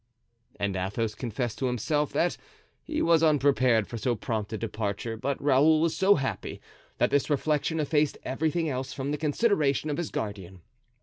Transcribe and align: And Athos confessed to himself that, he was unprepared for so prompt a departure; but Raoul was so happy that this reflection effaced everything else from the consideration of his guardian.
And 0.59 0.75
Athos 0.75 1.13
confessed 1.13 1.59
to 1.59 1.67
himself 1.67 2.11
that, 2.13 2.35
he 2.81 3.03
was 3.03 3.21
unprepared 3.21 3.85
for 3.85 3.99
so 3.99 4.15
prompt 4.15 4.51
a 4.51 4.57
departure; 4.57 5.15
but 5.15 5.39
Raoul 5.39 5.79
was 5.79 5.95
so 5.95 6.15
happy 6.15 6.59
that 6.97 7.11
this 7.11 7.29
reflection 7.29 7.79
effaced 7.79 8.17
everything 8.23 8.67
else 8.67 8.93
from 8.93 9.11
the 9.11 9.17
consideration 9.19 9.91
of 9.91 9.97
his 9.97 10.09
guardian. 10.09 10.61